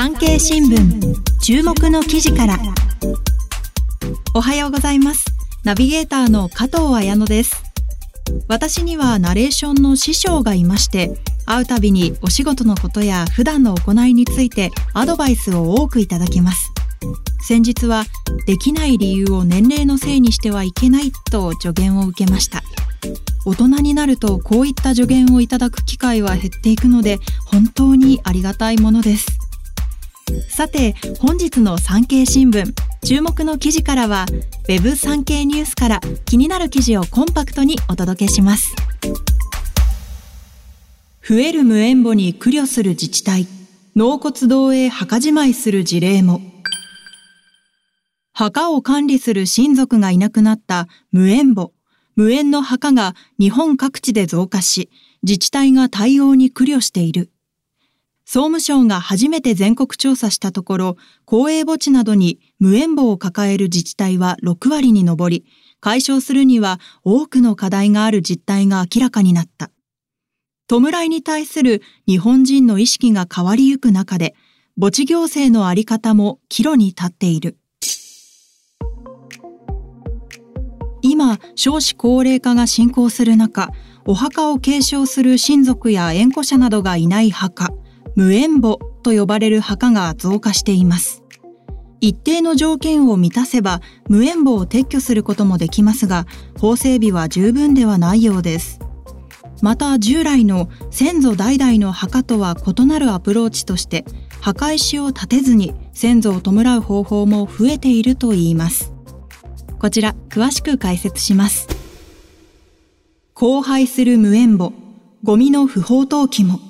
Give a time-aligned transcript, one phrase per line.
[0.00, 2.56] 産経新聞注目の記事から。
[4.32, 5.24] おはようございます。
[5.64, 7.60] ナビゲーターの加藤彩乃です。
[8.46, 16.70] 私にはナレーションの師匠がいまして会うたびにお仕事のことや普段の行いについてアドバイスを多くいただきます。
[17.40, 18.04] 先日は
[18.46, 22.62] できない理由を年齢のせいにしてはいけないと助言を受けました。
[23.44, 29.37] 大人になるとこういった助言をいただく機会は減っていくので本当にありがたいものです。
[30.48, 32.72] さて本日の産経新聞。
[33.04, 34.26] 注目の記事からは
[34.68, 38.74] Web 産経ニュースから気になる記事をコンパクトにお届けします。
[41.26, 43.46] 増える無縁墓に苦慮する自治体。
[43.96, 46.40] 納骨堂へ墓じまいする事例も。
[48.32, 51.70] 墓を管理する親族がいなくなった無縁墓。
[52.16, 54.90] 無縁の墓が日本各地で増加し
[55.22, 57.30] 自治体が対応に苦慮している。
[58.30, 65.46] 総務省が初めて全国調査したところ、公営墓地などに無縁墓を抱える自治体は6割に上り、
[65.80, 69.70] 解消するには多くの課題がある実態が明らかになった。
[70.68, 74.34] 弔いに対する日本人の意識が変わりゆく中で、
[74.78, 77.56] 墓地行政のあり方も岐路に立っている。
[81.00, 83.70] 今、少子高齢化が進行する中、
[84.04, 87.72] お墓を継承する親族や縁故者などがいない墓、
[88.18, 91.22] 無縁墓と呼ばれる墓が増加しています。
[92.00, 96.26] 一定の条件を満たせば無縁墓を撤去することもできますが、
[96.58, 98.80] 法整備は十分ではないようです。
[99.62, 104.04] また従来の先祖代々の墓とは異なるアプローチとして
[104.40, 108.92] 墓石を建てずに先祖を弔う方法も増えているといいます。
[109.78, 111.68] こちら詳しく解説します。
[113.40, 114.72] 荒廃する無縁墓、
[115.22, 116.67] ゴミの不法投棄も。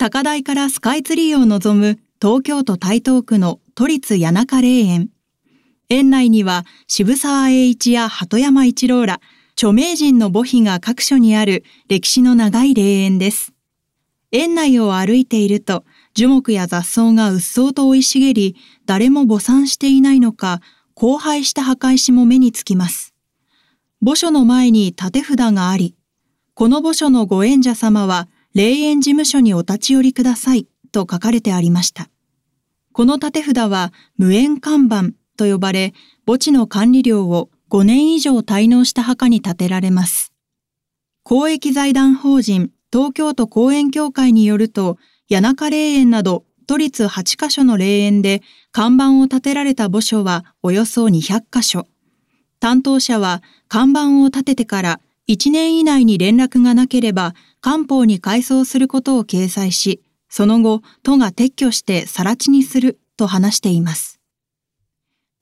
[0.00, 5.10] 高台からスカイツリーを望む東京都台東区の都立谷中霊園。
[5.88, 9.20] 園内には渋沢栄一や鳩山一郎ら
[9.54, 13.52] 著名人の墓碑が各所にある歴史の長い霊園です。
[14.30, 18.54] 園内を歩いていると樹木や雑草がうっそうと生い茂り、
[18.86, 20.60] 誰も墓参していないのか、
[20.94, 23.14] 荒廃した墓石も目につきます。
[24.00, 25.96] 墓所の前に立て札があり、
[26.54, 32.10] この墓所のご縁者様は霊園事務所にお立ち寄りくださいと書かれてありました。
[32.90, 35.94] この立て札は無縁看板と呼ばれ、
[36.26, 40.32] 墓地の管理料を5年以上滞納した墓に建てられます。
[41.22, 44.98] 公益財団法人東京都公園協会によると、
[45.30, 48.42] 谷中霊園など都立8カ所の霊園で
[48.72, 51.86] 看板を立てられた墓所はおよそ200カ所。
[52.58, 64.20] 担当者は看板を立ててから1年以内に連絡がなければ官報に改装することを掲載し、その後、都が撤去して更地にすると話しています。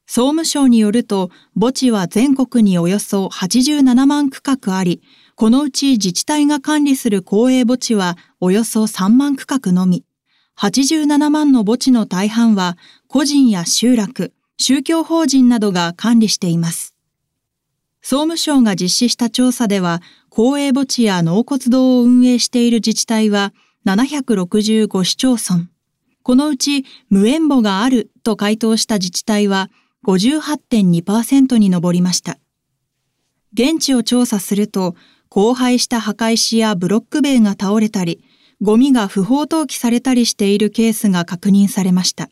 [0.06, 5.02] 総務省によると、墓地は全国におよそ87万区画あり、
[5.34, 10.04] このうち自治体が管理する公営墓地はおよそ3万区画のみ、
[10.56, 12.78] 87万の墓地の大半は
[13.08, 16.94] 個人や集落、宗教法人などが管理しています。
[18.00, 20.00] 総務省が実施した調査では、
[20.36, 23.54] 公営墓地や納骨堂を運営している自治体は
[23.86, 25.70] 765市町村。
[26.22, 29.70] このうち無縁墓があると回答した自治体は
[30.04, 32.36] 58.2%に上りました。
[33.54, 34.94] 現地を調査すると、
[35.34, 38.22] 荒廃した墓石やブロック塀が倒れたり、
[38.60, 42.28] ゴミが不法投棄されたりしているケースが確認されました。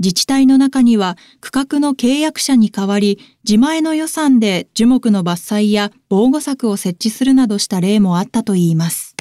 [0.00, 9.14] 自治体の中には区画の契約者に代わり自前の予算で樹木の伐採や防護柵を設置するなどした例もあったといいます。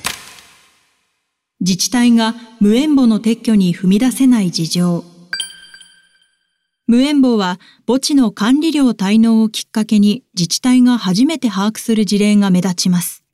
[1.59, 5.03] 自治体が無縁墓の撤去に踏み出せない事情。
[6.87, 13.25] 無縁墓は墓地の管理料滞納をきっかけに自治体が初めて把握する事例が目立ちます。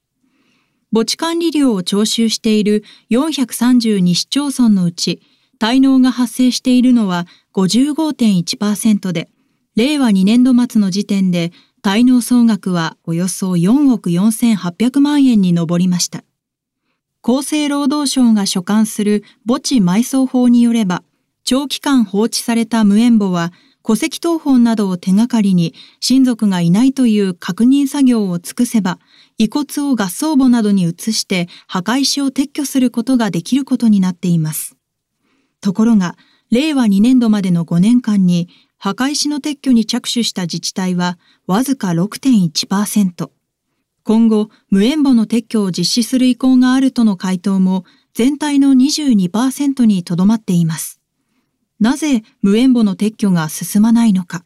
[0.91, 5.21] 墓地管理料を徴収している432市町村のうち
[5.59, 9.29] 滞納が発生しているのは55.1%で、
[9.75, 16.23] 令和2年度末の時点で滞納総額はおよそ4億4800万円に上りました。
[17.21, 21.03] 厚生労働省が所管する墓地埋葬法によれば、
[21.43, 23.51] 長期間放置された無縁墓は
[23.83, 28.97] 戸籍謄本などを手がかりに親族がいないという確認作業を尽くせば、
[29.37, 34.75] 遺骨を合葬墓などに移して墓石を撤去することができることになっています。
[35.65, 36.15] ところが、
[36.51, 41.17] 令和2年度までの5年間に墓石の撤去に着手した自治体は
[41.47, 43.31] わずか6.1%。
[44.03, 47.83] 今後、無縁墓の撤去を実施する意向があるとの回答も
[48.13, 51.01] 全体の22%にとどまっています。
[51.79, 54.45] なぜ無縁墓の撤去が進まないのか。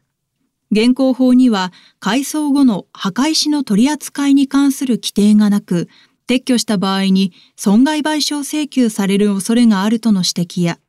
[0.71, 5.89] 現行法には改装後の墓石の取り扱いに関する規定がなく、
[6.29, 10.79] 撤去した場合に損害賠償請求される恐れがあるとの指摘や、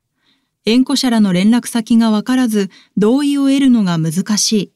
[0.66, 4.72] 縁故者らの連絡先がわからず同意を得るのが難しい、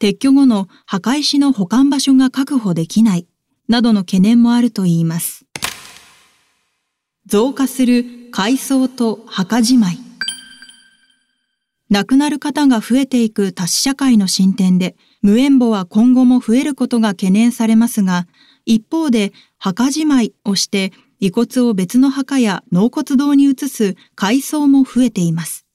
[0.00, 3.26] 撤去後の墓石の保管場所が確保できない、
[3.68, 5.44] などの懸念もあるといいます。
[7.26, 9.98] 増加する改装と墓じまい。
[11.90, 18.26] 亡くなる方が増えていく多子社会の進展で、無縁墓は今後も増えることが懸念されますが、
[18.64, 25.66] 一方で墓じまいをして遺骨を別の墓や納骨堂に移す改装も増えています。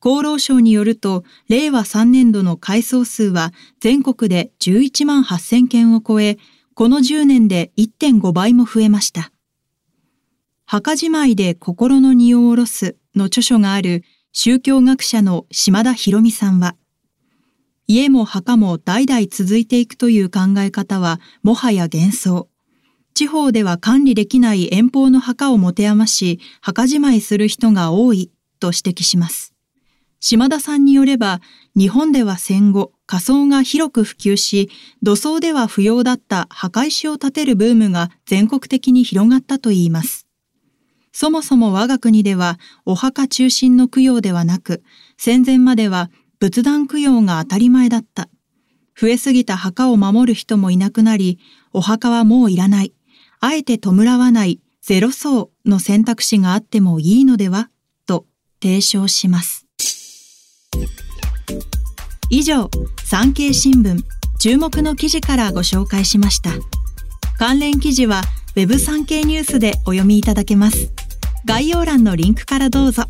[0.00, 6.38] 厚労省によると、令和3年度の改装数は全国で11万8000件を超え、
[6.74, 9.32] この10年で1.5倍も増えました。
[10.64, 16.76] 墓じまいで心の荷を下ろすの著書がある宗教学者の島田博美さんは、
[17.86, 22.47] 家も墓も代々続いていくという考え方はもはや幻想。
[23.18, 28.30] 地方では管理できない遠方の墓を持て余し、墓じまいする人が多い
[28.60, 29.54] と指摘します。
[30.20, 31.40] 島田さんによれば、
[31.76, 34.70] 日本では戦後、仮想が広く普及し、
[35.02, 40.28] 土葬では不要だった墓石を建てるブームが全国的に広がったといいます。
[41.10, 44.84] そもそも我が国ではお墓中心の供養ではなく、
[45.16, 48.28] 戦前までは仏壇供養が当たり前だった。
[48.96, 51.40] 増えすぎた墓を守る人もいなくなり、
[51.72, 52.94] お墓はもういらない。
[53.40, 57.70] あえて弔わないゼロ層の選択肢があってもいいのでは
[58.06, 58.26] と
[58.62, 59.66] 提唱します。
[62.30, 62.70] 以上、
[63.04, 64.02] 産経新聞
[64.38, 66.50] 注目の記事からご紹介しました。
[67.38, 68.22] 関連記事は
[68.56, 70.92] Web 産経ニュースでお読みいただけます。
[71.44, 73.04] 概要欄のリンクからどうぞ。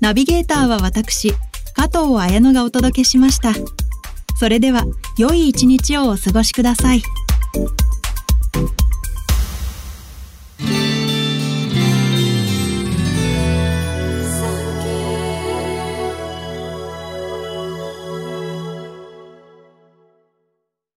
[0.00, 1.32] ナビゲーターは私、
[1.74, 3.52] 加藤綾乃がお届けしました。
[4.38, 4.84] それでは、
[5.18, 7.02] 良い一日をお過ごしください。